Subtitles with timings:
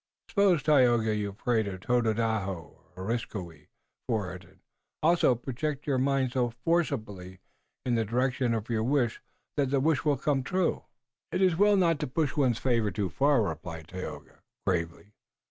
[0.29, 3.67] Suppose, Tayoga, you pray to Tododaho and Areskoui
[4.07, 4.59] for it and
[5.03, 7.39] also project your mind so forcibly
[7.85, 9.21] in the direction of your wish
[9.57, 10.85] that the wish will come true."
[11.31, 15.13] "It is well not to push one's favor too far," replied Tayoga gravely.